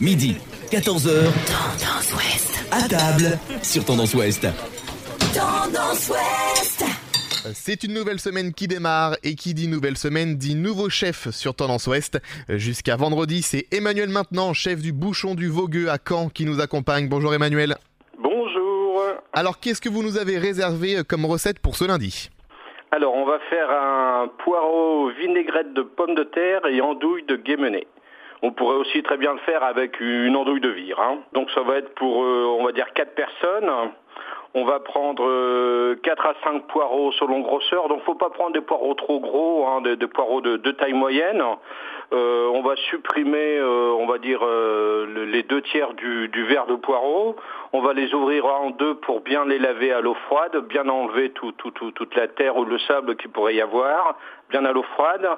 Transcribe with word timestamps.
Midi, 0.00 0.36
14h. 0.70 1.10
Tendance 1.48 2.14
Ouest. 2.14 2.68
À 2.70 2.88
table 2.88 3.36
sur 3.64 3.84
Tendance 3.84 4.14
Ouest. 4.14 4.46
Tendance 5.34 6.08
Ouest. 6.10 6.84
C'est 7.52 7.82
une 7.82 7.94
nouvelle 7.94 8.20
semaine 8.20 8.54
qui 8.54 8.68
démarre 8.68 9.16
et 9.24 9.34
qui 9.34 9.54
dit 9.54 9.66
nouvelle 9.66 9.96
semaine 9.96 10.36
dit 10.36 10.54
nouveau 10.54 10.88
chef 10.88 11.30
sur 11.30 11.56
Tendance 11.56 11.88
Ouest. 11.88 12.20
Jusqu'à 12.48 12.94
vendredi, 12.94 13.42
c'est 13.42 13.66
Emmanuel 13.72 14.08
maintenant, 14.08 14.52
chef 14.52 14.80
du 14.80 14.92
bouchon 14.92 15.34
du 15.34 15.48
Vogueux 15.48 15.90
à 15.90 15.98
Caen 15.98 16.28
qui 16.28 16.44
nous 16.44 16.60
accompagne. 16.60 17.08
Bonjour 17.08 17.34
Emmanuel. 17.34 17.76
Bonjour. 18.20 19.02
Alors 19.32 19.58
qu'est-ce 19.58 19.80
que 19.80 19.88
vous 19.88 20.04
nous 20.04 20.16
avez 20.16 20.38
réservé 20.38 21.02
comme 21.08 21.24
recette 21.24 21.58
pour 21.58 21.74
ce 21.74 21.84
lundi? 21.84 22.30
Alors 22.92 23.14
on 23.14 23.26
va 23.26 23.40
faire 23.50 23.68
un 23.68 24.30
poireau 24.44 25.10
vinaigrette 25.20 25.74
de 25.74 25.82
pommes 25.82 26.14
de 26.14 26.22
terre 26.22 26.60
et 26.70 26.80
andouille 26.80 27.24
de 27.24 27.34
guémené. 27.34 27.88
On 28.42 28.52
pourrait 28.52 28.76
aussi 28.76 29.02
très 29.02 29.16
bien 29.16 29.32
le 29.32 29.38
faire 29.40 29.62
avec 29.64 29.98
une 30.00 30.36
andouille 30.36 30.60
de 30.60 30.68
vire. 30.68 31.00
hein. 31.00 31.18
Donc 31.32 31.50
ça 31.50 31.62
va 31.62 31.76
être 31.76 31.94
pour, 31.94 32.22
euh, 32.22 32.44
on 32.58 32.64
va 32.64 32.72
dire, 32.72 32.92
4 32.94 33.14
personnes. 33.14 33.70
On 34.54 34.64
va 34.64 34.80
prendre 34.80 35.24
euh, 35.28 35.96
4 36.02 36.24
à 36.26 36.34
5 36.42 36.66
poireaux 36.68 37.12
selon 37.12 37.40
grosseur. 37.40 37.88
Donc 37.88 38.02
faut 38.04 38.14
pas 38.14 38.30
prendre 38.30 38.52
des 38.52 38.60
poireaux 38.62 38.94
trop 38.94 39.20
gros, 39.20 39.66
hein, 39.66 39.82
des, 39.82 40.06
poireaux 40.06 40.40
de, 40.40 40.56
taille 40.72 40.94
moyenne. 40.94 41.42
Euh, 42.14 42.48
on 42.54 42.62
va 42.62 42.74
supprimer, 42.76 43.58
euh, 43.58 43.92
on 43.98 44.06
va 44.06 44.16
dire, 44.16 44.40
euh, 44.42 45.04
le- 45.12 45.24
les 45.26 45.42
deux 45.42 45.60
tiers 45.60 45.92
du, 45.92 46.28
du 46.28 46.44
verre 46.44 46.64
de 46.66 46.76
poireaux. 46.76 47.36
On 47.74 47.80
va 47.82 47.92
les 47.92 48.14
ouvrir 48.14 48.46
en 48.46 48.70
deux 48.70 48.94
pour 48.94 49.20
bien 49.20 49.44
les 49.44 49.58
laver 49.58 49.92
à 49.92 50.00
l'eau 50.00 50.14
froide, 50.26 50.56
bien 50.68 50.88
enlever 50.88 51.30
tout, 51.32 51.52
tout, 51.52 51.70
tout- 51.72 51.90
toute 51.90 52.14
la 52.16 52.28
terre 52.28 52.56
ou 52.56 52.64
le 52.64 52.78
sable 52.78 53.16
qu'il 53.16 53.30
pourrait 53.30 53.56
y 53.56 53.60
avoir, 53.60 54.16
bien 54.48 54.64
à 54.64 54.72
l'eau 54.72 54.84
froide. 54.94 55.28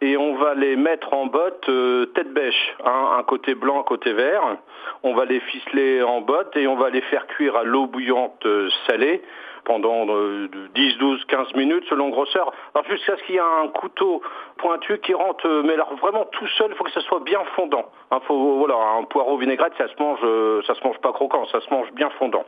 Et 0.00 0.16
on 0.16 0.36
va 0.36 0.54
les 0.54 0.76
mettre 0.76 1.12
en 1.12 1.26
botte 1.26 1.68
euh, 1.68 2.06
tête 2.14 2.32
bêche, 2.32 2.76
hein, 2.84 3.16
un 3.18 3.22
côté 3.24 3.56
blanc, 3.56 3.80
un 3.80 3.84
côté 3.84 4.12
vert. 4.12 4.58
On 5.02 5.12
va 5.14 5.24
les 5.24 5.40
ficeler 5.40 6.02
en 6.02 6.20
botte 6.20 6.56
et 6.56 6.68
on 6.68 6.76
va 6.76 6.88
les 6.90 7.00
faire 7.02 7.26
cuire 7.26 7.56
à 7.56 7.64
l'eau 7.64 7.86
bouillante 7.86 8.46
euh, 8.46 8.68
salée 8.86 9.22
pendant 9.64 10.06
euh, 10.08 10.48
10, 10.74 10.98
12, 10.98 11.24
15 11.24 11.54
minutes 11.54 11.84
selon 11.88 12.10
grosseur. 12.10 12.52
Alors 12.74 12.88
jusqu'à 12.88 13.16
ce 13.16 13.22
qu'il 13.24 13.34
y 13.34 13.38
ait 13.38 13.40
un 13.40 13.68
couteau 13.68 14.22
pointu 14.56 14.98
qui 14.98 15.14
rentre, 15.14 15.46
euh, 15.48 15.62
mais 15.64 15.74
alors 15.74 15.92
vraiment 15.96 16.26
tout 16.26 16.46
seul, 16.58 16.68
il 16.70 16.76
faut 16.76 16.84
que 16.84 16.92
ça 16.92 17.00
soit 17.00 17.20
bien 17.20 17.40
fondant. 17.56 17.90
Hein, 18.12 18.20
un 18.20 19.04
poireau 19.04 19.36
vinaigrette, 19.36 19.72
ça 19.78 19.88
se 19.88 20.00
mange, 20.00 20.20
ça 20.64 20.74
se 20.74 20.84
mange 20.84 20.98
pas 20.98 21.12
croquant, 21.12 21.44
ça 21.46 21.60
se 21.60 21.70
mange 21.70 21.90
bien 21.92 22.10
fondant. 22.18 22.44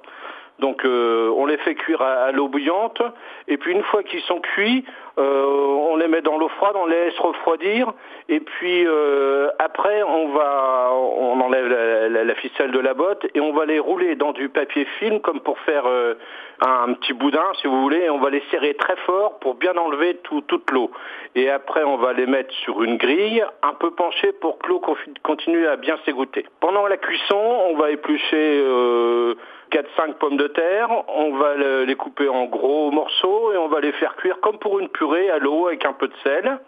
Donc 0.60 0.84
euh, 0.84 1.32
on 1.36 1.46
les 1.46 1.56
fait 1.58 1.74
cuire 1.74 2.02
à, 2.02 2.30
l'eau 2.32 2.48
bouillante 2.48 3.02
et 3.48 3.56
puis 3.56 3.72
une 3.72 3.82
fois 3.82 4.02
qu'ils 4.02 4.20
sont 4.22 4.40
cuits, 4.40 4.84
euh, 5.18 5.44
on 5.90 5.96
les 5.96 6.06
met 6.06 6.20
dans 6.20 6.38
l'eau 6.38 6.48
froide, 6.48 6.76
on 6.76 6.86
les 6.86 7.06
laisse 7.06 7.18
refroidir 7.18 7.92
et 8.28 8.40
puis 8.40 8.86
euh, 8.86 9.48
après 9.58 10.02
on 10.02 10.28
va 10.28 10.90
on 10.92 11.40
enlève 11.40 11.66
la, 11.66 12.34
ficelle 12.36 12.70
de 12.70 12.78
la 12.78 12.94
botte 12.94 13.26
et 13.34 13.40
on 13.40 13.52
va 13.52 13.64
les 13.64 13.78
rouler 13.78 14.14
dans 14.14 14.32
du 14.32 14.48
papier 14.48 14.84
film 14.98 15.20
comme 15.20 15.40
pour 15.40 15.58
faire 15.60 15.86
euh, 15.86 16.14
un, 16.60 16.92
petit 16.94 17.12
boudin 17.12 17.44
si 17.60 17.66
vous 17.66 17.80
voulez 17.80 18.02
et 18.04 18.10
on 18.10 18.18
va 18.18 18.30
les 18.30 18.42
serrer 18.50 18.74
très 18.74 18.96
fort 19.06 19.38
pour 19.40 19.54
bien 19.54 19.76
enlever 19.76 20.16
tout- 20.22 20.42
toute 20.42 20.70
l'eau. 20.70 20.90
Et 21.34 21.50
après 21.50 21.84
on 21.84 21.96
va 21.96 22.12
les 22.12 22.26
mettre 22.26 22.52
sur 22.64 22.82
une 22.82 22.96
grille 22.96 23.42
un 23.62 23.74
peu 23.74 23.90
penchée 23.90 24.32
pour 24.40 24.58
que 24.58 24.68
l'eau 24.68 24.82
continue 25.22 25.66
à 25.66 25.76
bien 25.76 25.96
s'égoutter. 26.04 26.46
Pendant 26.60 26.86
la 26.86 26.96
cuisson, 26.96 27.40
on 27.70 27.76
va 27.76 27.90
éplucher 27.90 28.60
euh, 28.62 29.34
4-5 29.70 30.14
pommes 30.18 30.36
de 30.36 30.48
terre, 30.48 30.88
on 31.08 31.36
va 31.36 31.54
le- 31.54 31.84
les 31.84 31.94
couper 31.96 32.28
en 32.28 32.44
gros 32.46 32.90
morceaux 32.90 33.52
et 33.52 33.56
on 33.56 33.68
va 33.68 33.80
les 33.80 33.92
faire 33.92 34.16
cuire 34.16 34.38
comme 34.40 34.58
pour 34.58 34.78
une 34.80 34.88
purée 34.88 35.30
à 35.30 35.38
l'eau 35.38 35.68
avec 35.68 35.84
un 35.84 35.92
peu 35.92 36.08
de 36.08 36.14
sel. 36.22 36.58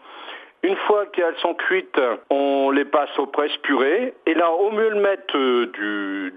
Une 0.65 0.77
fois 0.77 1.07
qu'elles 1.07 1.37
sont 1.39 1.55
cuites, 1.55 2.01
on 2.31 2.71
les 2.71 2.85
passe 2.85 3.11
au 3.19 3.27
presse-purée. 3.27 4.15
Et 4.27 4.35
là, 4.35 4.53
au 4.53 4.71
mieux 4.71 4.91
de 4.91 5.01
mettre 5.01 5.37
euh, 5.37 5.67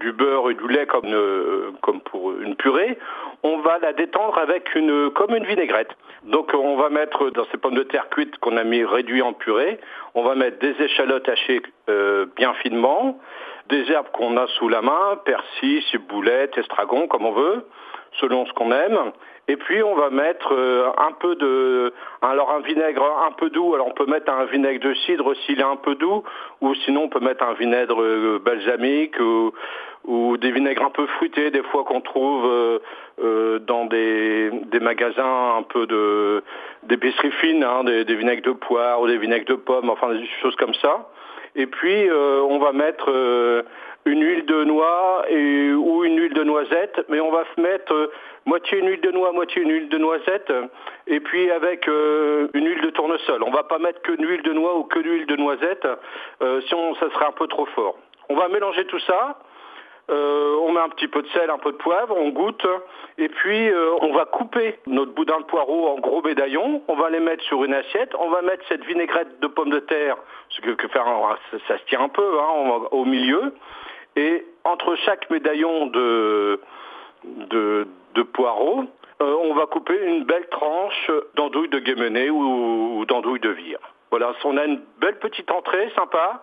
du, 0.00 0.12
beurre 0.12 0.50
et 0.50 0.54
du 0.54 0.66
lait 0.66 0.86
comme, 0.86 1.06
euh, 1.06 1.70
comme 1.80 2.00
pour 2.00 2.32
une 2.40 2.56
purée, 2.56 2.98
on 3.44 3.58
va 3.58 3.78
la 3.78 3.92
détendre 3.92 4.36
avec 4.38 4.74
une, 4.74 5.10
comme 5.10 5.36
une 5.36 5.44
vinaigrette. 5.44 5.90
Donc 6.24 6.50
on 6.54 6.74
va 6.76 6.88
mettre 6.88 7.30
dans 7.30 7.44
ces 7.52 7.56
pommes 7.56 7.76
de 7.76 7.84
terre 7.84 8.08
cuites 8.08 8.36
qu'on 8.38 8.56
a 8.56 8.64
mis 8.64 8.84
réduites 8.84 9.22
en 9.22 9.32
purée, 9.32 9.78
on 10.16 10.24
va 10.24 10.34
mettre 10.34 10.58
des 10.58 10.74
échalotes 10.82 11.28
hachées 11.28 11.62
euh, 11.88 12.26
bien 12.34 12.52
finement, 12.54 13.20
des 13.68 13.90
herbes 13.90 14.10
qu'on 14.12 14.36
a 14.36 14.46
sous 14.58 14.68
la 14.68 14.82
main, 14.82 15.18
persil, 15.24 15.82
ciboulette, 15.90 16.56
estragon, 16.58 17.06
comme 17.08 17.26
on 17.26 17.32
veut, 17.32 17.66
selon 18.20 18.46
ce 18.46 18.52
qu'on 18.52 18.72
aime. 18.72 19.12
Et 19.48 19.56
puis 19.56 19.82
on 19.82 19.94
va 19.94 20.10
mettre 20.10 20.52
euh, 20.52 20.90
un 20.98 21.12
peu 21.12 21.36
de, 21.36 21.92
alors 22.20 22.50
un 22.50 22.60
vinaigre 22.60 23.04
un 23.28 23.32
peu 23.32 23.48
doux. 23.50 23.74
Alors 23.74 23.86
on 23.86 23.92
peut 23.92 24.06
mettre 24.06 24.32
un 24.32 24.44
vinaigre 24.46 24.88
de 24.88 24.94
cidre 24.94 25.34
s'il 25.44 25.60
est 25.60 25.64
un 25.64 25.76
peu 25.76 25.94
doux, 25.94 26.24
ou 26.60 26.74
sinon 26.74 27.04
on 27.04 27.08
peut 27.08 27.20
mettre 27.20 27.44
un 27.44 27.54
vinaigre 27.54 28.02
euh, 28.02 28.40
balsamique 28.44 29.18
ou, 29.20 29.52
ou 30.04 30.36
des 30.36 30.50
vinaigres 30.50 30.84
un 30.84 30.90
peu 30.90 31.06
fruités, 31.06 31.52
des 31.52 31.62
fois 31.62 31.84
qu'on 31.84 32.00
trouve 32.00 32.44
euh, 33.20 33.58
dans 33.60 33.84
des, 33.84 34.50
des 34.50 34.80
magasins 34.80 35.56
un 35.58 35.62
peu 35.62 35.86
de 35.86 36.42
d'épicerie 36.82 37.32
fine, 37.40 37.62
hein, 37.62 37.84
des, 37.84 38.04
des 38.04 38.16
vinaigres 38.16 38.42
de 38.42 38.52
poire 38.52 39.00
ou 39.00 39.06
des 39.06 39.18
vinaigres 39.18 39.46
de 39.46 39.54
pommes, 39.54 39.90
enfin 39.90 40.12
des 40.12 40.26
choses 40.42 40.56
comme 40.56 40.74
ça. 40.74 41.08
Et 41.56 41.66
puis 41.66 42.08
euh, 42.08 42.42
on 42.42 42.58
va 42.58 42.72
mettre 42.72 43.10
euh, 43.10 43.62
une 44.04 44.22
huile 44.22 44.44
de 44.44 44.64
noix 44.64 45.24
et, 45.28 45.72
ou 45.72 46.04
une 46.04 46.20
huile 46.20 46.34
de 46.34 46.44
noisette, 46.44 47.00
mais 47.08 47.18
on 47.18 47.32
va 47.32 47.44
mettre 47.56 47.92
euh, 47.94 48.12
moitié 48.44 48.78
une 48.78 48.88
huile 48.88 49.00
de 49.00 49.10
noix, 49.10 49.32
moitié 49.32 49.62
une 49.62 49.72
huile 49.72 49.88
de 49.88 49.98
noisette, 49.98 50.52
et 51.06 51.18
puis 51.18 51.50
avec 51.50 51.88
une 51.88 52.66
huile 52.66 52.82
de 52.82 52.90
tournesol. 52.90 53.42
On 53.42 53.50
va 53.50 53.64
pas 53.64 53.78
mettre 53.78 54.02
que 54.02 54.12
une 54.12 54.28
huile 54.28 54.42
de 54.42 54.52
noix 54.52 54.76
ou 54.76 54.84
que 54.84 55.00
une 55.00 55.10
huile 55.10 55.26
de 55.26 55.36
noisette, 55.36 55.88
euh, 56.42 56.60
sinon 56.68 56.94
ça 56.96 57.10
serait 57.10 57.26
un 57.26 57.32
peu 57.32 57.46
trop 57.48 57.66
fort. 57.66 57.96
On 58.28 58.36
va 58.36 58.48
mélanger 58.48 58.84
tout 58.84 59.00
ça. 59.00 59.38
Euh, 60.08 60.56
on 60.62 60.70
met 60.70 60.80
un 60.80 60.88
petit 60.88 61.08
peu 61.08 61.22
de 61.22 61.28
sel, 61.28 61.50
un 61.50 61.58
peu 61.58 61.72
de 61.72 61.76
poivre, 61.78 62.16
on 62.16 62.28
goûte, 62.28 62.64
et 63.18 63.28
puis 63.28 63.68
euh, 63.68 63.90
on 64.02 64.12
va 64.12 64.24
couper 64.24 64.78
notre 64.86 65.12
boudin 65.12 65.40
de 65.40 65.44
poireau 65.46 65.88
en 65.88 65.98
gros 65.98 66.22
médaillons, 66.22 66.82
on 66.86 66.94
va 66.94 67.10
les 67.10 67.18
mettre 67.18 67.42
sur 67.42 67.64
une 67.64 67.74
assiette, 67.74 68.14
on 68.20 68.30
va 68.30 68.40
mettre 68.42 68.62
cette 68.68 68.84
vinaigrette 68.84 69.40
de 69.40 69.48
pommes 69.48 69.70
de 69.70 69.80
terre, 69.80 70.16
ce 70.50 70.60
que, 70.60 70.70
que 70.70 70.86
faire, 70.88 71.06
ça, 71.50 71.58
ça 71.66 71.78
se 71.78 71.84
tient 71.86 72.02
un 72.02 72.08
peu 72.08 72.38
hein, 72.38 72.82
au 72.92 73.04
milieu, 73.04 73.52
et 74.14 74.46
entre 74.62 74.94
chaque 74.94 75.28
médaillon 75.28 75.86
de, 75.86 76.60
de, 77.24 78.22
poireaux, 78.32 78.84
euh, 79.22 79.36
on 79.42 79.54
va 79.54 79.66
couper 79.66 79.98
une 80.04 80.24
belle 80.24 80.48
tranche 80.50 81.10
d'andouille 81.34 81.68
de 81.68 81.80
guémené 81.80 82.30
ou 82.30 83.04
d'andouille 83.06 83.40
de 83.40 83.50
vire. 83.50 83.78
Voilà, 84.10 84.32
on 84.44 84.56
a 84.56 84.64
une 84.64 84.80
belle 85.00 85.18
petite 85.18 85.50
entrée 85.50 85.90
sympa. 85.96 86.40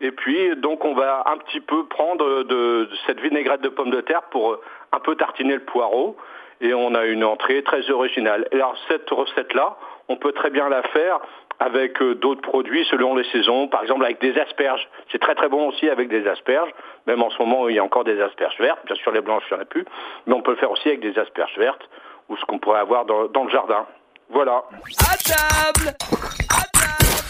Et 0.00 0.10
puis, 0.10 0.56
donc, 0.56 0.84
on 0.84 0.94
va 0.94 1.22
un 1.26 1.38
petit 1.38 1.60
peu 1.60 1.86
prendre 1.86 2.42
de, 2.42 2.84
de 2.84 2.88
cette 3.06 3.20
vinaigrette 3.20 3.60
de 3.60 3.68
pommes 3.68 3.90
de 3.90 4.00
terre 4.00 4.22
pour 4.30 4.52
euh, 4.52 4.60
un 4.92 5.00
peu 5.00 5.16
tartiner 5.16 5.54
le 5.54 5.64
poireau. 5.64 6.16
Et 6.60 6.72
on 6.74 6.94
a 6.94 7.04
une 7.04 7.24
entrée 7.24 7.62
très 7.62 7.90
originale. 7.90 8.48
Et 8.52 8.56
alors, 8.56 8.76
cette 8.88 9.08
recette-là, 9.10 9.76
on 10.08 10.16
peut 10.16 10.32
très 10.32 10.50
bien 10.50 10.68
la 10.68 10.82
faire 10.82 11.20
avec 11.60 12.00
euh, 12.02 12.14
d'autres 12.14 12.42
produits 12.42 12.84
selon 12.90 13.14
les 13.14 13.24
saisons. 13.30 13.68
Par 13.68 13.82
exemple, 13.82 14.04
avec 14.04 14.20
des 14.20 14.38
asperges. 14.38 14.88
C'est 15.12 15.20
très 15.20 15.34
très 15.34 15.48
bon 15.48 15.68
aussi 15.68 15.88
avec 15.88 16.08
des 16.08 16.26
asperges. 16.26 16.70
Même 17.06 17.22
en 17.22 17.30
ce 17.30 17.38
moment, 17.38 17.68
il 17.68 17.76
y 17.76 17.78
a 17.78 17.84
encore 17.84 18.04
des 18.04 18.20
asperges 18.20 18.58
vertes. 18.58 18.84
Bien 18.86 18.96
sûr, 18.96 19.12
les 19.12 19.20
blanches, 19.20 19.44
il 19.50 19.54
n'y 19.54 19.60
en 19.60 19.62
a 19.62 19.66
plus. 19.66 19.84
Mais 20.26 20.34
on 20.34 20.42
peut 20.42 20.52
le 20.52 20.56
faire 20.56 20.70
aussi 20.70 20.88
avec 20.88 21.00
des 21.00 21.18
asperges 21.18 21.56
vertes 21.58 21.88
ou 22.28 22.36
ce 22.36 22.44
qu'on 22.46 22.58
pourrait 22.58 22.80
avoir 22.80 23.04
dans, 23.04 23.26
dans 23.26 23.44
le 23.44 23.50
jardin. 23.50 23.86
Voilà. 24.30 24.64
À 25.10 25.16
table 25.16 25.94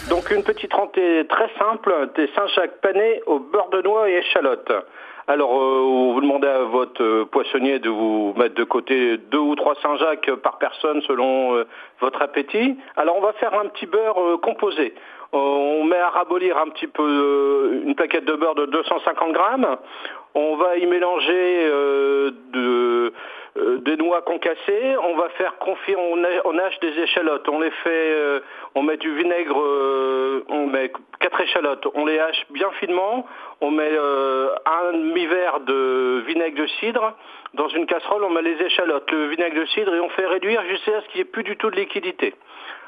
Donc 0.09 0.31
une 0.31 0.43
petite 0.43 0.64
rentrée 0.75 1.25
très 1.27 1.49
simple, 1.57 2.09
des 2.15 2.27
Saint-Jacques 2.35 2.81
panés 2.81 3.21
au 3.25 3.39
beurre 3.39 3.69
de 3.69 3.81
noix 3.81 4.09
et 4.09 4.17
échalotes. 4.17 4.71
Alors 5.27 5.59
euh, 5.59 6.11
vous 6.13 6.21
demandez 6.21 6.47
à 6.47 6.59
votre 6.59 7.01
euh, 7.01 7.25
poissonnier 7.25 7.79
de 7.79 7.89
vous 7.89 8.35
mettre 8.37 8.53
de 8.53 8.63
côté 8.63 9.17
deux 9.17 9.39
ou 9.39 9.55
trois 9.55 9.73
Saint-Jacques 9.81 10.29
par 10.43 10.59
personne 10.59 11.01
selon 11.01 11.55
euh, 11.55 11.65
votre 11.99 12.21
appétit. 12.21 12.77
Alors 12.95 13.17
on 13.17 13.21
va 13.21 13.33
faire 13.33 13.57
un 13.59 13.65
petit 13.69 13.87
beurre 13.87 14.39
composé. 14.43 14.93
On 15.33 15.83
met 15.83 15.97
à 15.97 16.09
rabolir 16.09 16.59
un 16.59 16.69
petit 16.69 16.85
peu 16.85 17.81
une 17.83 17.95
plaquette 17.95 18.25
de 18.25 18.33
beurre 18.33 18.53
de 18.53 18.67
250 18.67 19.31
grammes. 19.31 19.77
On 20.35 20.57
va 20.57 20.77
y 20.77 20.85
mélanger 20.85 21.71
noix 24.15 24.21
concassées. 24.21 24.95
On 25.03 25.15
va 25.15 25.29
faire 25.29 25.57
confire, 25.57 25.99
on, 25.99 26.23
ha- 26.23 26.41
on 26.45 26.57
hache 26.57 26.79
des 26.79 26.97
échalotes. 26.99 27.47
On 27.49 27.59
les 27.59 27.71
fait, 27.71 27.89
euh, 28.13 28.39
on 28.75 28.83
met 28.83 28.97
du 28.97 29.13
vinaigre, 29.15 29.59
euh, 29.59 30.43
on 30.49 30.67
met 30.67 30.91
quatre 31.19 31.41
échalotes. 31.41 31.85
On 31.93 32.05
les 32.05 32.19
hache 32.19 32.45
bien 32.51 32.69
finement. 32.79 33.25
On 33.61 33.71
met 33.71 33.91
euh, 33.91 34.49
un 34.65 34.93
demi-verre 34.93 35.59
de 35.61 36.23
vinaigre 36.27 36.61
de 36.61 36.67
cidre. 36.79 37.13
Dans 37.53 37.67
une 37.69 37.85
casserole, 37.85 38.23
on 38.23 38.29
met 38.29 38.41
les 38.41 38.61
échalotes, 38.61 39.09
le 39.11 39.27
vinaigre 39.27 39.59
de 39.61 39.65
cidre 39.67 39.93
et 39.93 39.99
on 39.99 40.09
fait 40.09 40.25
réduire 40.25 40.61
jusqu'à 40.65 41.01
ce 41.01 41.07
qu'il 41.07 41.15
n'y 41.15 41.21
ait 41.21 41.31
plus 41.31 41.43
du 41.43 41.57
tout 41.57 41.69
de 41.69 41.75
liquidité. 41.75 42.33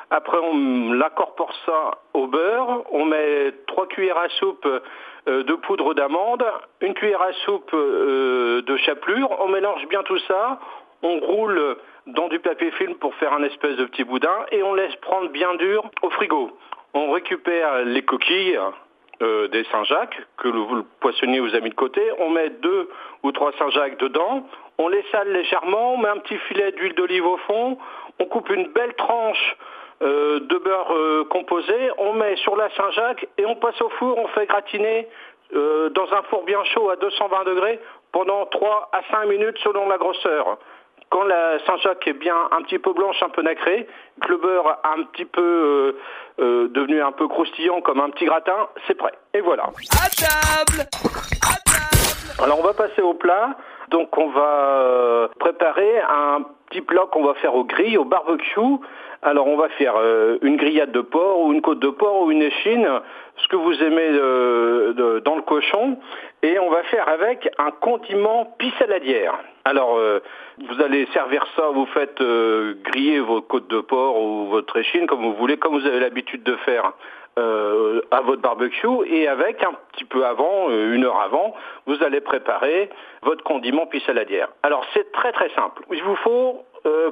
Après, 0.10 0.38
on 0.42 1.02
incorpore 1.02 1.54
ça 1.66 1.92
au 2.14 2.28
beurre. 2.28 2.84
On 2.92 3.06
met 3.06 3.52
trois 3.68 3.88
cuillères 3.88 4.18
à 4.18 4.30
soupe 4.30 4.68
de 5.26 5.54
poudre 5.56 5.94
d'amande, 5.94 6.46
une 6.80 6.94
cuillère 6.94 7.22
à 7.22 7.34
soupe 7.46 7.74
de 7.76 8.78
chapelure. 8.78 9.30
On 9.42 9.50
mélange 9.50 9.86
bien 9.88 10.04
tout 10.04 10.18
ça. 10.20 10.60
On 11.04 11.20
roule 11.20 11.78
dans 12.08 12.28
du 12.28 12.40
papier 12.40 12.72
film 12.72 12.96
pour 12.96 13.14
faire 13.16 13.34
un 13.34 13.44
espèce 13.44 13.76
de 13.76 13.86
petit 13.86 14.04
boudin 14.04 14.46
et 14.52 14.64
on 14.64 14.74
laisse 14.74 14.96
prendre 14.98 15.30
bien 15.30 15.54
dur 15.56 15.84
au 16.02 16.10
frigo. 16.10 16.58
On 16.94 17.12
récupère 17.12 17.84
les 17.86 18.04
coquilles 18.04 18.60
euh, 19.22 19.48
des 19.48 19.64
Saint-Jacques 19.66 20.20
que 20.38 20.48
le, 20.48 20.84
poissonnier 21.00 21.40
vous 21.40 21.56
a 21.56 21.60
mis 21.60 21.70
de 21.70 21.76
côté. 21.76 22.02
On 22.20 22.30
met 22.30 22.50
deux 22.50 22.90
ou 23.24 23.32
trois 23.32 23.52
Saint-Jacques 23.60 24.00
dedans. 24.00 24.48
On 24.78 24.88
les 24.88 25.04
sale 25.12 25.32
légèrement. 25.32 25.94
On 25.94 25.98
met 25.98 26.10
un 26.10 26.18
petit 26.18 26.38
filet 26.48 26.72
d'huile 26.72 26.94
d'olive 26.94 27.26
au 27.26 27.38
fond. 27.38 27.78
On 28.20 28.26
coupe 28.26 28.50
une 28.50 28.68
belle 28.68 28.94
tranche 28.94 29.58
euh, 30.02 30.40
de 30.40 30.58
beurre 30.58 30.94
euh, 30.94 31.24
composé. 31.26 31.74
On 31.98 32.14
met 32.14 32.36
sur 32.38 32.56
la 32.56 32.70
Saint-Jacques 32.72 33.28
et 33.38 33.46
on 33.46 33.56
passe 33.56 33.82
au 33.82 33.90
four. 33.90 34.18
On 34.18 34.28
fait 34.30 34.46
gratiner 34.46 35.08
dans 35.52 36.14
un 36.14 36.24
four 36.24 36.44
bien 36.44 36.62
chaud 36.66 36.90
à 36.90 36.98
220 36.98 37.46
degrés 37.46 37.80
pendant 38.12 38.46
3 38.48 38.90
à 38.92 39.02
5 39.10 39.28
minutes 39.28 39.58
selon 39.64 39.88
la 39.88 39.98
grosseur. 39.98 40.58
Quand 41.10 41.24
la 41.24 41.58
Saint-Jacques 41.66 42.06
est 42.08 42.14
bien 42.20 42.36
un 42.52 42.62
petit 42.64 42.80
peu 42.80 42.92
blanche, 42.94 43.22
un 43.24 43.30
peu 43.30 43.42
nacrée, 43.42 43.88
que 44.22 44.28
le 44.30 44.38
beurre 44.38 44.80
a 44.84 44.94
un 44.98 45.04
petit 45.04 45.26
peu 45.26 45.42
euh, 45.42 45.92
euh, 46.44 46.68
devenu 46.70 47.02
un 47.02 47.12
peu 47.14 47.28
croustillant 47.28 47.80
comme 47.82 48.02
un 48.02 48.10
petit 48.10 48.26
gratin, 48.26 48.68
c'est 48.88 48.96
prêt. 48.96 49.14
Et 49.34 49.40
voilà. 49.42 49.64
À 49.64 50.10
table 50.10 50.82
À 50.82 51.56
table 51.66 52.44
Alors 52.44 52.60
on 52.60 52.64
va 52.64 52.74
passer 52.74 53.02
au 53.02 53.14
plat. 53.14 53.56
Donc 53.90 54.18
on 54.18 54.28
va 54.28 54.42
euh, 54.82 55.28
préparer 55.40 56.00
un 56.02 56.42
petit 56.70 56.82
plat 56.82 57.06
qu'on 57.10 57.24
va 57.24 57.36
faire 57.36 57.56
au 57.56 57.64
grill, 57.64 57.98
au 58.00 58.04
barbecue. 58.04 58.60
Alors 59.24 59.48
on 59.48 59.56
va 59.56 59.70
faire 59.70 59.94
euh, 59.98 60.38
une 60.42 60.58
grillade 60.58 60.92
de 60.92 61.00
porc 61.02 61.40
ou 61.42 61.54
une 61.54 61.62
côte 61.62 61.80
de 61.80 61.90
porc 61.90 62.24
ou 62.24 62.32
une 62.32 62.42
échine, 62.42 62.88
ce 63.38 63.48
que 63.48 63.56
vous 63.56 63.82
aimez 63.82 64.12
de- 64.12 65.20
dans 65.24 65.36
le 65.38 65.42
cochon. 65.42 65.98
Et 66.44 66.60
on 66.60 66.70
va 66.70 66.84
faire 66.84 67.08
avec 67.08 67.48
un 67.58 67.72
condiment 67.72 68.54
pissaladière. 68.60 69.40
Alors 69.68 69.98
euh, 69.98 70.22
vous 70.70 70.82
allez 70.82 71.06
servir 71.08 71.46
ça, 71.58 71.68
vous 71.74 71.88
faites 71.88 72.22
euh, 72.22 72.76
griller 72.86 73.20
vos 73.20 73.42
côtes 73.42 73.68
de 73.68 73.82
porc 73.82 74.18
ou 74.18 74.46
votre 74.46 74.78
échine 74.78 75.08
comme 75.08 75.22
vous 75.22 75.34
voulez, 75.34 75.58
comme 75.58 75.78
vous 75.78 75.86
avez 75.86 76.00
l'habitude 76.00 76.42
de 76.44 76.56
faire 76.56 76.94
euh, 77.38 78.00
à 78.12 78.22
votre 78.22 78.42
barbecue 78.42 78.88
et 79.08 79.28
avec 79.28 79.62
un 79.66 79.74
petit 79.92 80.06
peu 80.06 80.26
avant, 80.26 80.70
une 80.70 81.04
heure 81.04 81.20
avant, 81.20 81.54
vous 81.86 82.02
allez 82.02 82.22
préparer 82.22 82.90
votre 83.24 83.44
condiment 83.44 83.88
puis 83.88 84.00
saladière. 84.06 84.48
Alors 84.64 84.86
c'est 84.94 85.12
très 85.12 85.34
très 85.34 85.50
simple. 85.50 85.84
Il 85.92 86.02
vous 86.02 86.16
faut 86.16 86.64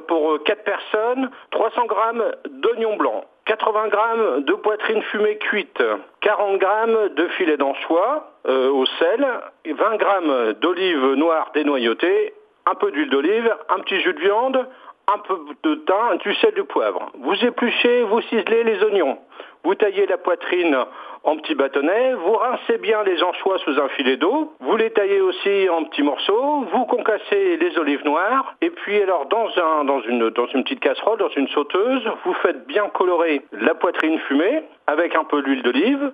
pour 0.08 0.42
4 0.42 0.64
personnes 0.64 1.30
300 1.50 1.84
grammes 1.84 2.24
d'oignons 2.48 2.96
blancs, 2.96 3.24
80 3.44 3.88
grammes 3.88 4.44
de 4.44 4.54
poitrine 4.54 5.02
fumée 5.02 5.36
cuite, 5.36 5.82
40 6.22 6.56
grammes 6.56 7.08
de 7.14 7.28
filet 7.36 7.58
d'anchois 7.58 8.32
au 8.46 8.86
sel, 8.98 9.26
et 9.66 9.74
20 9.74 9.96
grammes 9.96 10.52
d'olive 10.54 11.12
noire 11.16 11.50
dénoyautée, 11.52 12.32
un 12.66 12.74
peu 12.74 12.90
d'huile 12.90 13.10
d'olive, 13.10 13.54
un 13.68 13.80
petit 13.80 14.00
jus 14.00 14.14
de 14.14 14.20
viande, 14.20 14.66
un 15.12 15.18
peu 15.18 15.38
de 15.62 15.74
thym, 15.86 16.18
du 16.18 16.34
sel, 16.34 16.52
du 16.54 16.64
poivre. 16.64 17.10
Vous 17.20 17.44
épluchez, 17.44 18.02
vous 18.02 18.20
ciselez 18.22 18.64
les 18.64 18.82
oignons. 18.82 19.18
Vous 19.64 19.74
taillez 19.74 20.06
la 20.06 20.18
poitrine 20.18 20.76
en 21.24 21.36
petits 21.38 21.56
bâtonnets, 21.56 22.14
vous 22.14 22.34
rincez 22.34 22.78
bien 22.78 23.02
les 23.02 23.20
anchois 23.20 23.58
sous 23.58 23.80
un 23.80 23.88
filet 23.90 24.16
d'eau, 24.16 24.52
vous 24.60 24.76
les 24.76 24.90
taillez 24.90 25.20
aussi 25.20 25.68
en 25.68 25.82
petits 25.84 26.04
morceaux, 26.04 26.64
vous 26.72 26.84
concassez 26.84 27.56
les 27.56 27.76
olives 27.78 28.04
noires, 28.04 28.54
et 28.60 28.70
puis 28.70 29.02
alors 29.02 29.26
dans, 29.26 29.48
un, 29.56 29.84
dans, 29.84 30.00
une, 30.02 30.30
dans 30.30 30.46
une 30.46 30.62
petite 30.62 30.78
casserole, 30.78 31.18
dans 31.18 31.30
une 31.30 31.48
sauteuse, 31.48 32.08
vous 32.24 32.34
faites 32.34 32.64
bien 32.68 32.88
colorer 32.90 33.42
la 33.50 33.74
poitrine 33.74 34.20
fumée 34.20 34.62
avec 34.86 35.16
un 35.16 35.24
peu 35.24 35.42
d'huile 35.42 35.62
d'olive, 35.62 36.12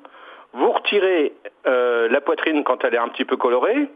vous 0.55 0.71
retirez 0.71 1.35
euh, 1.67 2.09
la 2.09 2.23
poitrine 2.23 2.65
quand 2.65 2.83
elle 2.83 2.95
est 2.95 2.99
un 2.99 3.09
petit 3.09 3.27
peu 3.27 3.37
colorée, 3.37 3.89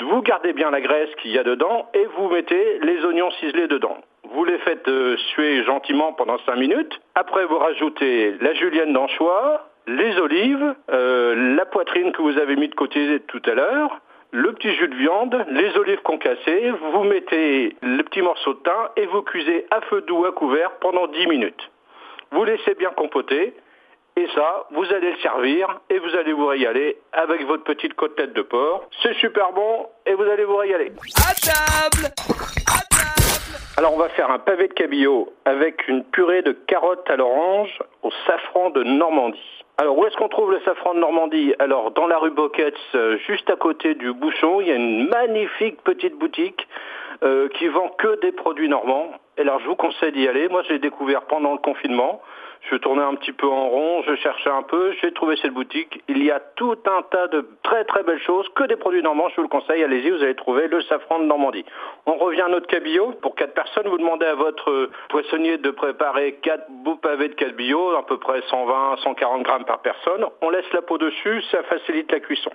vous 0.00 0.22
gardez 0.22 0.52
bien 0.52 0.70
la 0.70 0.80
graisse 0.80 1.10
qu'il 1.20 1.32
y 1.32 1.38
a 1.38 1.42
dedans 1.42 1.88
et 1.94 2.06
vous 2.16 2.28
mettez 2.28 2.78
les 2.80 3.04
oignons 3.04 3.30
ciselés 3.32 3.68
dedans. 3.68 3.98
Vous 4.30 4.44
les 4.44 4.58
faites 4.58 4.88
euh, 4.88 5.16
suer 5.32 5.62
gentiment 5.64 6.12
pendant 6.12 6.38
5 6.46 6.56
minutes. 6.56 7.00
Après, 7.14 7.44
vous 7.44 7.58
rajoutez 7.58 8.34
la 8.40 8.54
julienne 8.54 8.92
d'anchois, 8.92 9.68
les 9.86 10.16
olives, 10.18 10.74
euh, 10.90 11.54
la 11.56 11.66
poitrine 11.66 12.12
que 12.12 12.22
vous 12.22 12.38
avez 12.38 12.56
mis 12.56 12.68
de 12.68 12.74
côté 12.74 13.20
tout 13.28 13.42
à 13.44 13.54
l'heure, 13.54 14.00
le 14.30 14.52
petit 14.52 14.74
jus 14.74 14.88
de 14.88 14.94
viande, 14.96 15.44
les 15.50 15.76
olives 15.76 16.02
concassées, 16.02 16.72
vous 16.92 17.04
mettez 17.04 17.76
le 17.82 18.02
petit 18.02 18.22
morceau 18.22 18.54
de 18.54 18.58
thym 18.60 18.88
et 18.96 19.06
vous 19.06 19.22
cuisez 19.22 19.66
à 19.70 19.80
feu 19.82 20.00
doux 20.00 20.24
à 20.24 20.32
couvert 20.32 20.72
pendant 20.80 21.06
10 21.06 21.26
minutes. 21.26 21.70
Vous 22.32 22.44
laissez 22.44 22.74
bien 22.74 22.90
compoter 22.90 23.54
et 24.16 24.28
ça, 24.32 24.66
vous 24.70 24.84
allez 24.92 25.10
le 25.10 25.18
servir 25.18 25.80
et 25.90 25.98
vous 25.98 26.14
allez 26.14 26.32
vous 26.32 26.46
régaler 26.46 26.98
avec 27.12 27.44
votre 27.46 27.64
petite 27.64 27.94
côtelette 27.94 28.32
de 28.32 28.42
porc. 28.42 28.84
C'est 29.02 29.14
super 29.14 29.52
bon 29.52 29.88
et 30.06 30.14
vous 30.14 30.22
allez 30.22 30.44
vous 30.44 30.56
régaler. 30.56 30.92
À 31.28 31.34
table 31.34 32.06
À 32.06 32.80
table 32.94 33.48
Alors 33.76 33.92
on 33.92 33.98
va 33.98 34.08
faire 34.10 34.30
un 34.30 34.38
pavé 34.38 34.68
de 34.68 34.72
cabillaud 34.72 35.32
avec 35.44 35.88
une 35.88 36.04
purée 36.04 36.42
de 36.42 36.52
carottes 36.52 37.10
à 37.10 37.16
l'orange 37.16 37.76
au 38.02 38.10
safran 38.26 38.70
de 38.70 38.84
Normandie. 38.84 39.64
Alors 39.78 39.98
où 39.98 40.06
est-ce 40.06 40.16
qu'on 40.16 40.28
trouve 40.28 40.52
le 40.52 40.60
safran 40.60 40.94
de 40.94 41.00
Normandie? 41.00 41.52
Alors 41.58 41.90
dans 41.90 42.06
la 42.06 42.18
rue 42.18 42.30
Boquets, 42.30 42.72
euh, 42.94 43.18
juste 43.26 43.50
à 43.50 43.56
côté 43.56 43.96
du 43.96 44.12
bouchon, 44.12 44.60
il 44.60 44.68
y 44.68 44.70
a 44.70 44.76
une 44.76 45.08
magnifique 45.08 45.82
petite 45.82 46.16
boutique 46.16 46.68
euh, 47.24 47.48
qui 47.48 47.66
vend 47.66 47.88
que 47.88 48.20
des 48.20 48.30
produits 48.30 48.68
normands. 48.68 49.10
Et 49.38 49.40
alors 49.40 49.58
je 49.58 49.66
vous 49.66 49.74
conseille 49.74 50.12
d'y 50.12 50.28
aller. 50.28 50.48
Moi 50.48 50.62
j'ai 50.68 50.78
découvert 50.78 51.22
pendant 51.22 51.50
le 51.50 51.58
confinement. 51.58 52.22
Je 52.70 52.76
tournais 52.76 53.02
un 53.02 53.14
petit 53.14 53.32
peu 53.32 53.46
en 53.46 53.68
rond, 53.68 54.02
je 54.06 54.14
cherchais 54.16 54.48
un 54.48 54.62
peu, 54.62 54.92
j'ai 55.02 55.12
trouvé 55.12 55.36
cette 55.36 55.52
boutique. 55.52 56.02
Il 56.08 56.24
y 56.24 56.30
a 56.30 56.40
tout 56.40 56.78
un 56.86 57.02
tas 57.02 57.28
de 57.28 57.46
très 57.62 57.84
très 57.84 58.02
belles 58.02 58.22
choses, 58.22 58.48
que 58.54 58.64
des 58.64 58.76
produits 58.76 59.02
normands, 59.02 59.28
je 59.28 59.36
vous 59.36 59.42
le 59.42 59.48
conseille, 59.48 59.84
allez-y, 59.84 60.10
vous 60.10 60.22
allez 60.22 60.34
trouver 60.34 60.66
le 60.68 60.80
safran 60.82 61.18
de 61.18 61.24
Normandie. 61.24 61.64
On 62.06 62.14
revient 62.14 62.40
à 62.40 62.48
notre 62.48 62.66
cabillaud. 62.66 63.12
Pour 63.20 63.34
4 63.34 63.52
personnes, 63.52 63.86
vous 63.88 63.98
demandez 63.98 64.26
à 64.26 64.34
votre 64.34 64.88
poissonnier 65.10 65.58
de 65.58 65.70
préparer 65.70 66.38
4 66.42 66.70
bouts 66.70 66.96
pavés 66.96 67.28
de 67.28 67.34
cabillaud, 67.34 67.96
à 67.96 68.06
peu 68.06 68.16
près 68.16 68.40
120, 68.48 68.96
140 68.96 69.42
grammes 69.42 69.64
par 69.66 69.80
personne. 69.80 70.24
On 70.40 70.48
laisse 70.48 70.72
la 70.72 70.80
peau 70.80 70.96
dessus, 70.96 71.42
ça 71.50 71.62
facilite 71.64 72.10
la 72.12 72.20
cuisson. 72.20 72.50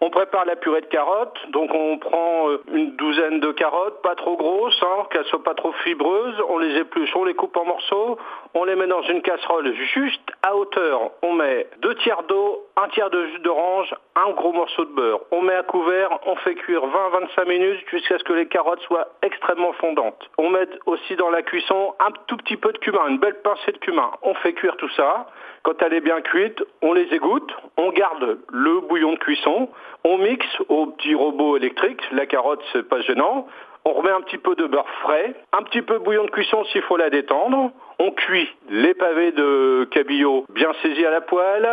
On 0.00 0.10
prépare 0.10 0.44
la 0.44 0.54
purée 0.54 0.80
de 0.80 0.86
carottes, 0.86 1.38
donc 1.50 1.70
on 1.74 1.98
prend 1.98 2.50
euh, 2.50 2.62
une 2.72 2.94
douzaine 2.94 3.40
de 3.40 3.50
carottes, 3.50 4.00
pas 4.02 4.14
trop 4.14 4.36
grosses, 4.36 4.80
hein, 4.82 5.06
qu'elles 5.10 5.24
soient 5.24 5.42
pas 5.42 5.54
trop 5.54 5.72
fibreuses, 5.84 6.36
on 6.48 6.58
les 6.58 6.76
épluche, 6.76 7.10
on 7.16 7.24
les 7.24 7.34
coupe 7.34 7.56
en 7.56 7.64
morceaux, 7.64 8.16
on 8.54 8.64
les 8.64 8.76
met 8.76 8.86
dans 8.86 9.02
une 9.02 9.22
casserole 9.22 9.74
juste 9.92 10.22
à 10.42 10.54
hauteur. 10.54 11.10
On 11.22 11.32
met 11.32 11.66
deux 11.80 11.96
tiers 11.96 12.22
d'eau, 12.28 12.67
un 12.80 12.88
tiers 12.88 13.10
de 13.10 13.26
jus 13.26 13.40
d'orange, 13.40 13.92
un 14.14 14.30
gros 14.30 14.52
morceau 14.52 14.84
de 14.84 14.92
beurre. 14.92 15.20
On 15.32 15.42
met 15.42 15.54
à 15.54 15.64
couvert, 15.64 16.10
on 16.26 16.36
fait 16.36 16.54
cuire 16.54 16.82
20-25 16.82 17.48
minutes 17.48 17.84
jusqu'à 17.90 18.18
ce 18.18 18.24
que 18.24 18.32
les 18.32 18.46
carottes 18.46 18.80
soient 18.82 19.08
extrêmement 19.22 19.72
fondantes. 19.74 20.30
On 20.38 20.48
met 20.50 20.68
aussi 20.86 21.16
dans 21.16 21.30
la 21.30 21.42
cuisson 21.42 21.94
un 21.98 22.12
tout 22.28 22.36
petit 22.36 22.56
peu 22.56 22.72
de 22.72 22.78
cumin, 22.78 23.08
une 23.08 23.18
belle 23.18 23.40
pincée 23.42 23.72
de 23.72 23.78
cumin. 23.78 24.10
On 24.22 24.34
fait 24.34 24.52
cuire 24.52 24.76
tout 24.76 24.88
ça. 24.90 25.26
Quand 25.64 25.82
elle 25.82 25.92
est 25.92 26.00
bien 26.00 26.20
cuite, 26.20 26.62
on 26.80 26.92
les 26.92 27.12
égoutte, 27.12 27.52
on 27.76 27.90
garde 27.90 28.38
le 28.52 28.80
bouillon 28.80 29.14
de 29.14 29.18
cuisson, 29.18 29.68
on 30.04 30.18
mixe 30.18 30.46
au 30.68 30.86
petit 30.86 31.16
robot 31.16 31.56
électrique, 31.56 32.00
la 32.12 32.26
carotte 32.26 32.62
c'est 32.72 32.88
pas 32.88 33.00
gênant, 33.00 33.48
on 33.84 33.92
remet 33.92 34.10
un 34.10 34.20
petit 34.20 34.38
peu 34.38 34.54
de 34.54 34.66
beurre 34.66 34.88
frais, 35.02 35.34
un 35.52 35.62
petit 35.62 35.82
peu 35.82 35.94
de 35.94 36.04
bouillon 36.04 36.24
de 36.24 36.30
cuisson 36.30 36.64
s'il 36.66 36.82
faut 36.82 36.96
la 36.96 37.10
détendre, 37.10 37.72
on 37.98 38.12
cuit 38.12 38.48
les 38.70 38.94
pavés 38.94 39.32
de 39.32 39.88
cabillaud 39.90 40.46
bien 40.50 40.72
saisis 40.80 41.04
à 41.04 41.10
la 41.10 41.20
poêle, 41.20 41.68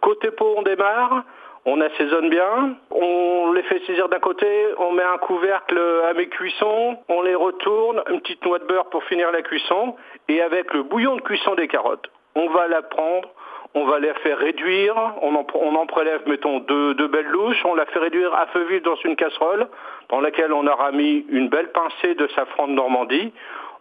côté 0.00 0.30
peau 0.30 0.54
on 0.56 0.62
démarre, 0.62 1.24
on 1.64 1.80
assaisonne 1.80 2.28
bien, 2.28 2.76
on 2.90 3.52
les 3.52 3.62
fait 3.62 3.80
saisir 3.86 4.08
d'un 4.08 4.18
côté, 4.18 4.46
on 4.78 4.92
met 4.92 5.02
un 5.02 5.18
couvercle 5.18 5.80
à 6.08 6.12
mes 6.14 6.28
cuissons, 6.28 6.98
on 7.08 7.22
les 7.22 7.34
retourne, 7.34 8.02
une 8.10 8.20
petite 8.20 8.44
noix 8.44 8.58
de 8.58 8.64
beurre 8.64 8.86
pour 8.86 9.04
finir 9.04 9.30
la 9.30 9.42
cuisson, 9.42 9.94
et 10.28 10.42
avec 10.42 10.72
le 10.74 10.82
bouillon 10.82 11.16
de 11.16 11.20
cuisson 11.20 11.54
des 11.54 11.68
carottes, 11.68 12.10
on 12.34 12.48
va 12.48 12.66
la 12.66 12.82
prendre, 12.82 13.28
on 13.74 13.84
va 13.86 14.00
la 14.00 14.14
faire 14.14 14.38
réduire, 14.38 14.94
on 15.22 15.34
en, 15.34 15.86
prélève, 15.86 16.22
mettons, 16.26 16.58
deux, 16.58 16.94
deux 16.94 17.08
belles 17.08 17.28
louches, 17.28 17.64
on 17.64 17.74
la 17.74 17.86
fait 17.86 18.00
réduire 18.00 18.34
à 18.34 18.46
feu 18.48 18.64
vif 18.64 18.82
dans 18.82 18.96
une 18.96 19.16
casserole, 19.16 19.68
dans 20.10 20.20
laquelle 20.20 20.52
on 20.52 20.66
aura 20.66 20.90
mis 20.90 21.24
une 21.30 21.48
belle 21.48 21.70
pincée 21.70 22.14
de 22.14 22.26
safran 22.34 22.68
de 22.68 22.72
Normandie, 22.72 23.32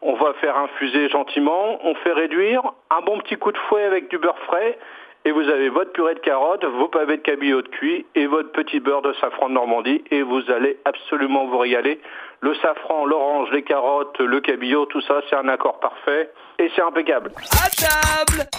on 0.01 0.13
va 0.13 0.33
faire 0.35 0.57
infuser 0.57 1.09
gentiment, 1.09 1.79
on 1.83 1.93
fait 1.95 2.13
réduire, 2.13 2.61
un 2.89 3.01
bon 3.01 3.17
petit 3.19 3.37
coup 3.37 3.51
de 3.51 3.57
fouet 3.57 3.83
avec 3.83 4.07
du 4.09 4.17
beurre 4.17 4.39
frais, 4.45 4.77
et 5.23 5.31
vous 5.31 5.47
avez 5.49 5.69
votre 5.69 5.91
purée 5.91 6.15
de 6.15 6.19
carottes, 6.19 6.65
vos 6.65 6.87
pavés 6.87 7.17
de 7.17 7.21
cabillaud 7.21 7.61
de 7.61 7.67
cuit 7.67 8.05
et 8.15 8.25
votre 8.25 8.51
petit 8.51 8.79
beurre 8.79 9.01
de 9.01 9.13
safran 9.13 9.49
de 9.49 9.53
Normandie 9.53 10.03
et 10.09 10.23
vous 10.23 10.41
allez 10.49 10.79
absolument 10.85 11.45
vous 11.45 11.59
régaler. 11.59 11.99
Le 12.41 12.55
safran, 12.55 13.05
l'orange, 13.05 13.49
les 13.51 13.61
carottes, 13.61 14.19
le 14.19 14.39
cabillaud, 14.39 14.87
tout 14.87 15.01
ça, 15.01 15.21
c'est 15.29 15.35
un 15.35 15.47
accord 15.47 15.79
parfait 15.79 16.31
et 16.57 16.71
c'est 16.75 16.81
impeccable. 16.81 17.31
À 17.51 17.69
table 17.69 18.49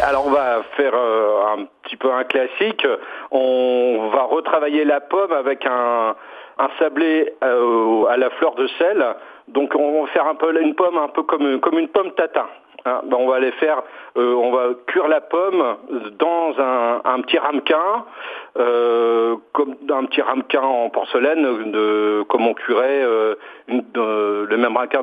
Alors 0.00 0.26
on 0.26 0.30
va 0.30 0.62
faire 0.76 0.94
euh, 0.94 1.56
un 1.56 1.64
petit 1.82 1.96
peu 1.96 2.12
un 2.12 2.24
classique. 2.24 2.86
On 3.32 4.10
va 4.12 4.22
retravailler 4.22 4.84
la 4.84 5.00
pomme 5.00 5.32
avec 5.32 5.66
un, 5.66 6.14
un 6.58 6.68
sablé 6.78 7.34
euh, 7.42 8.04
à 8.04 8.16
la 8.16 8.30
fleur 8.30 8.54
de 8.54 8.68
sel. 8.78 9.04
Donc 9.48 9.74
on 9.74 10.02
va 10.02 10.08
faire 10.12 10.28
un 10.28 10.36
peu 10.36 10.60
une 10.60 10.76
pomme 10.76 10.98
un 10.98 11.08
peu 11.08 11.24
comme, 11.24 11.58
comme 11.60 11.80
une 11.80 11.88
pomme 11.88 12.12
tatin. 12.12 12.46
Hein, 12.86 13.00
ben, 13.04 13.16
on 13.18 13.28
va 13.28 13.36
aller 13.36 13.50
faire, 13.52 13.82
euh, 14.16 14.32
on 14.34 14.52
va 14.52 14.68
cuire 14.86 15.08
la 15.08 15.20
pomme 15.20 15.76
dans 16.20 16.54
un, 16.56 17.20
petit 17.22 17.36
ramequin, 17.36 18.04
euh, 18.58 19.36
comme 19.52 19.74
un 19.90 20.04
petit 20.04 20.22
ramequin 20.22 20.62
en 20.62 20.88
porcelaine, 20.90 21.74
comme 22.28 22.46
on 22.46 22.54
cuirait 22.54 23.02
euh, 23.02 23.34
le 23.68 24.56
même 24.56 24.76
ramequin 24.76 25.02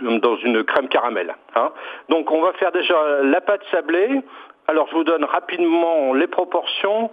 dans 0.00 0.36
une 0.36 0.64
crème 0.64 0.88
caramel. 0.88 1.34
hein. 1.54 1.72
Donc 2.08 2.30
on 2.30 2.40
va 2.40 2.54
faire 2.54 2.72
déjà 2.72 2.94
la 3.22 3.42
pâte 3.42 3.62
sablée 3.70 4.22
Alors 4.66 4.88
je 4.88 4.94
vous 4.94 5.04
donne 5.04 5.24
rapidement 5.24 6.14
les 6.14 6.26
proportions. 6.26 7.10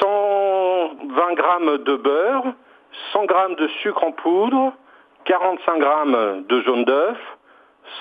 120 0.00 1.34
grammes 1.34 1.78
de 1.78 1.96
beurre, 1.96 2.44
100 3.12 3.24
grammes 3.24 3.54
de 3.54 3.68
sucre 3.82 4.04
en 4.04 4.12
poudre, 4.12 4.72
45 5.24 5.78
grammes 5.78 6.44
de 6.48 6.60
jaune 6.62 6.84
d'œuf, 6.84 7.18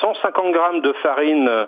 150 0.02 0.52
grammes 0.52 0.82
de 0.82 0.94
farine 0.94 1.68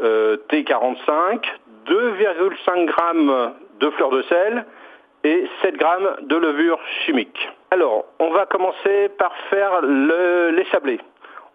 euh, 0.00 0.36
T45, 0.50 1.40
2,5 1.86 2.84
grammes 2.86 3.52
de 3.80 3.90
fleur 3.90 4.10
de 4.10 4.22
sel 4.22 4.64
et 5.24 5.46
7 5.62 5.76
grammes 5.76 6.16
de 6.22 6.36
levure 6.36 6.78
chimique. 7.04 7.48
Alors, 7.70 8.04
on 8.18 8.30
va 8.30 8.46
commencer 8.46 9.08
par 9.18 9.32
faire 9.50 9.82
les 9.82 10.64
sablés. 10.70 11.00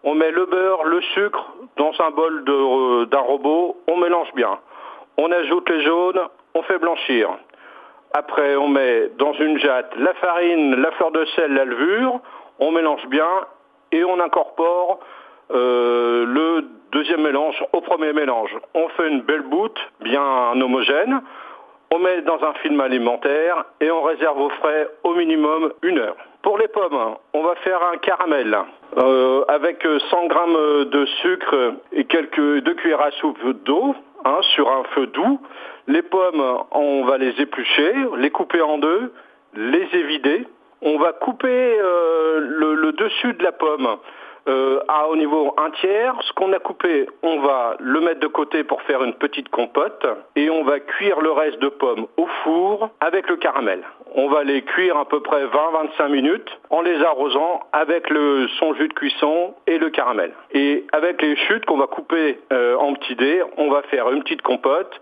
On 0.02 0.14
met 0.14 0.30
le 0.30 0.46
beurre, 0.46 0.84
le 0.84 1.00
sucre 1.14 1.52
dans 1.76 1.92
un 2.00 2.10
bol 2.10 2.44
euh, 2.48 3.06
d'un 3.06 3.20
robot, 3.20 3.76
on 3.86 3.96
mélange 3.98 4.32
bien. 4.34 4.58
On 5.18 5.30
ajoute 5.30 5.68
les 5.68 5.82
jaunes, 5.82 6.20
on 6.54 6.62
fait 6.62 6.78
blanchir. 6.78 7.30
Après, 8.14 8.56
on 8.56 8.68
met 8.68 9.10
dans 9.18 9.34
une 9.34 9.58
jatte 9.58 9.94
la 9.96 10.14
farine, 10.14 10.74
la 10.76 10.90
fleur 10.92 11.10
de 11.10 11.24
sel, 11.36 11.52
la 11.52 11.64
levure, 11.64 12.20
on 12.58 12.72
mélange 12.72 13.06
bien 13.06 13.28
et 13.92 14.02
on 14.04 14.18
incorpore 14.20 15.00
euh, 15.52 16.24
le 16.26 16.64
deuxième 16.92 17.22
mélange 17.22 17.62
au 17.72 17.80
premier 17.80 18.12
mélange. 18.12 18.56
On 18.74 18.88
fait 18.90 19.08
une 19.08 19.22
belle 19.22 19.42
boute, 19.42 19.78
bien 20.00 20.60
homogène, 20.60 21.20
on 21.92 21.98
met 21.98 22.22
dans 22.22 22.42
un 22.44 22.52
film 22.54 22.80
alimentaire 22.80 23.64
et 23.80 23.90
on 23.90 24.02
réserve 24.02 24.40
au 24.40 24.48
frais 24.50 24.88
au 25.02 25.14
minimum 25.14 25.72
une 25.82 25.98
heure. 25.98 26.16
Pour 26.42 26.56
les 26.56 26.68
pommes, 26.68 27.16
on 27.34 27.42
va 27.42 27.54
faire 27.56 27.82
un 27.92 27.96
caramel 27.98 28.56
euh, 28.96 29.44
avec 29.48 29.82
100 29.82 30.28
g 30.28 30.84
de 30.86 31.04
sucre 31.20 31.74
et 31.92 32.04
quelques 32.04 32.60
deux 32.62 32.74
cuillères 32.74 33.02
à 33.02 33.10
soupe 33.12 33.38
d'eau 33.64 33.94
hein, 34.24 34.38
sur 34.54 34.70
un 34.70 34.84
feu 34.94 35.06
doux. 35.08 35.40
Les 35.88 36.02
pommes, 36.02 36.62
on 36.70 37.04
va 37.04 37.18
les 37.18 37.40
éplucher, 37.40 37.92
les 38.18 38.30
couper 38.30 38.62
en 38.62 38.78
deux, 38.78 39.12
les 39.54 39.88
évider. 39.92 40.46
On 40.82 40.96
va 40.96 41.12
couper 41.12 41.76
euh, 41.78 42.38
le, 42.40 42.92
dessus 42.92 43.34
de 43.34 43.42
la 43.42 43.52
pomme 43.52 43.96
euh, 44.48 44.80
à 44.88 45.08
au 45.08 45.16
niveau 45.16 45.54
un 45.56 45.70
tiers. 45.70 46.14
Ce 46.22 46.32
qu'on 46.32 46.52
a 46.52 46.58
coupé, 46.58 47.08
on 47.22 47.40
va 47.40 47.76
le 47.78 48.00
mettre 48.00 48.20
de 48.20 48.26
côté 48.26 48.64
pour 48.64 48.82
faire 48.82 49.02
une 49.02 49.14
petite 49.14 49.48
compote 49.48 50.06
et 50.36 50.50
on 50.50 50.64
va 50.64 50.80
cuire 50.80 51.20
le 51.20 51.30
reste 51.32 51.58
de 51.60 51.68
pommes 51.68 52.06
au 52.16 52.26
four 52.44 52.90
avec 53.00 53.28
le 53.28 53.36
caramel. 53.36 53.82
On 54.14 54.28
va 54.28 54.42
les 54.42 54.62
cuire 54.62 54.96
à 54.96 55.04
peu 55.04 55.20
près 55.20 55.44
20-25 55.44 56.08
minutes 56.08 56.50
en 56.70 56.82
les 56.82 57.00
arrosant 57.02 57.60
avec 57.72 58.10
le 58.10 58.48
son 58.58 58.74
jus 58.74 58.88
de 58.88 58.94
cuisson 58.94 59.54
et 59.66 59.78
le 59.78 59.90
caramel. 59.90 60.32
Et 60.52 60.84
avec 60.92 61.22
les 61.22 61.36
chutes 61.36 61.64
qu'on 61.66 61.78
va 61.78 61.86
couper 61.86 62.38
euh, 62.52 62.76
en 62.76 62.94
petits 62.94 63.14
dés, 63.14 63.42
on 63.56 63.70
va 63.70 63.82
faire 63.82 64.10
une 64.10 64.22
petite 64.22 64.42
compote 64.42 65.00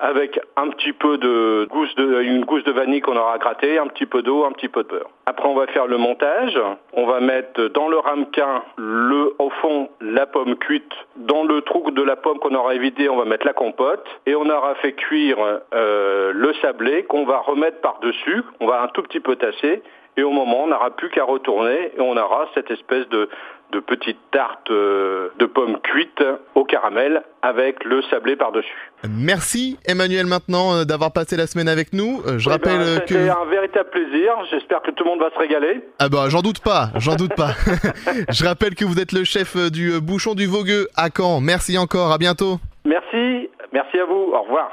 avec 0.00 0.40
un 0.56 0.68
petit 0.68 0.92
peu 0.92 1.18
de 1.18 1.66
gousse 1.70 1.94
de 1.96 2.22
une 2.22 2.44
gousse 2.44 2.64
de 2.64 2.72
vanille 2.72 3.00
qu'on 3.00 3.16
aura 3.16 3.38
grattée, 3.38 3.78
un 3.78 3.86
petit 3.86 4.06
peu 4.06 4.22
d'eau, 4.22 4.44
un 4.44 4.52
petit 4.52 4.68
peu 4.68 4.82
de 4.82 4.88
beurre. 4.88 5.10
Après 5.26 5.48
on 5.48 5.54
va 5.54 5.66
faire 5.68 5.86
le 5.86 5.98
montage. 5.98 6.58
On 6.92 7.06
va 7.06 7.20
mettre 7.20 7.68
dans 7.68 7.88
le 7.88 7.98
ramequin 7.98 8.62
le 8.76 9.34
au 9.38 9.50
fond 9.50 9.88
la 10.00 10.26
pomme 10.26 10.56
cuite. 10.56 10.92
Dans 11.16 11.44
le 11.44 11.60
trou 11.62 11.90
de 11.90 12.02
la 12.02 12.16
pomme 12.16 12.38
qu'on 12.38 12.54
aura 12.54 12.74
évité, 12.74 13.08
on 13.08 13.16
va 13.16 13.24
mettre 13.24 13.46
la 13.46 13.52
compote 13.52 14.06
et 14.26 14.34
on 14.34 14.48
aura 14.48 14.74
fait 14.76 14.92
cuire 14.92 15.38
euh, 15.74 16.32
le 16.34 16.52
sablé 16.54 17.04
qu'on 17.04 17.24
va 17.24 17.38
remettre 17.38 17.80
par 17.80 18.00
dessus. 18.00 18.42
On 18.60 18.66
va 18.66 18.82
un 18.82 18.88
tout 18.88 19.02
petit 19.02 19.20
peu 19.20 19.36
tasser 19.36 19.82
et 20.16 20.22
au 20.22 20.30
moment 20.30 20.64
on 20.64 20.66
n'aura 20.68 20.90
plus 20.90 21.10
qu'à 21.10 21.24
retourner 21.24 21.92
et 21.96 22.00
on 22.00 22.16
aura 22.16 22.48
cette 22.54 22.70
espèce 22.70 23.08
de 23.08 23.28
de 23.72 23.80
petites 23.80 24.18
tartes 24.32 24.70
euh, 24.70 25.28
de 25.38 25.46
pommes 25.46 25.78
cuites 25.82 26.24
au 26.54 26.64
caramel 26.64 27.22
avec 27.42 27.84
le 27.84 28.02
sablé 28.02 28.36
par-dessus. 28.36 28.90
Merci 29.08 29.78
Emmanuel 29.86 30.26
maintenant 30.26 30.74
euh, 30.74 30.84
d'avoir 30.84 31.12
passé 31.12 31.36
la 31.36 31.46
semaine 31.46 31.68
avec 31.68 31.92
nous. 31.92 32.20
Euh, 32.26 32.38
je 32.38 32.48
eh 32.48 32.52
rappelle 32.52 32.78
ben, 32.78 33.00
que 33.00 33.14
c'est 33.14 33.28
un 33.28 33.44
véritable 33.46 33.90
plaisir. 33.90 34.32
J'espère 34.50 34.82
que 34.82 34.90
tout 34.90 35.04
le 35.04 35.10
monde 35.10 35.20
va 35.20 35.30
se 35.30 35.38
régaler. 35.38 35.82
Ah 35.98 36.08
bah 36.08 36.28
j'en 36.28 36.42
doute 36.42 36.60
pas, 36.60 36.88
j'en 36.96 37.16
doute 37.16 37.34
pas. 37.34 37.52
je 38.30 38.44
rappelle 38.44 38.74
que 38.74 38.84
vous 38.84 39.00
êtes 39.00 39.12
le 39.12 39.24
chef 39.24 39.56
du 39.70 40.00
bouchon 40.00 40.34
du 40.34 40.46
Vogueux 40.46 40.88
à 40.96 41.08
Caen. 41.14 41.40
Merci 41.40 41.78
encore, 41.78 42.12
à 42.12 42.18
bientôt. 42.18 42.58
Merci, 42.84 43.48
merci 43.72 43.98
à 43.98 44.04
vous. 44.04 44.32
Au 44.32 44.42
revoir. 44.42 44.72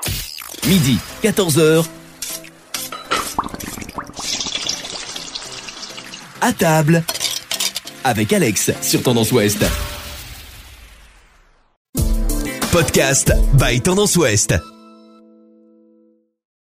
Midi, 0.68 1.00
14h. 1.22 2.07
À 6.42 6.54
table 6.54 7.04
avec 8.04 8.32
Alex 8.32 8.72
sur 8.82 9.02
Tendance 9.02 9.32
Ouest. 9.32 9.66
Podcast 12.72 13.34
by 13.54 13.82
Tendance 13.82 14.16
Ouest. 14.18 14.77